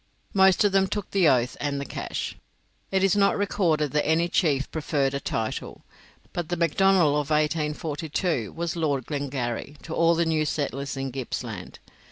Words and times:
Most 0.33 0.63
of 0.63 0.71
them 0.71 0.87
took 0.87 1.11
the 1.11 1.27
oath 1.27 1.55
and 1.59 1.79
the 1.79 1.85
cash. 1.85 2.35
It 2.89 3.03
is 3.03 3.15
not 3.15 3.37
recorded 3.37 3.91
that 3.91 4.03
any 4.03 4.29
chief 4.29 4.71
preferred 4.71 5.13
a 5.13 5.19
title, 5.19 5.83
but 6.33 6.49
the 6.49 6.57
Macdonnell 6.57 7.09
of 7.11 7.29
1842 7.29 8.51
was 8.51 8.75
Lord 8.75 9.05
Glengarry 9.05 9.77
to 9.83 9.93
all 9.93 10.15
the 10.15 10.25
new 10.25 10.43
settlers 10.43 10.97
in 10.97 11.11
Gippsland. 11.11 11.77